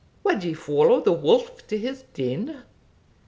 Wad 0.23 0.43
ye 0.43 0.53
follow 0.55 0.99
the 1.01 1.11
wolf 1.13 1.67
to 1.67 1.77
his 1.77 2.05
den? 2.15 2.63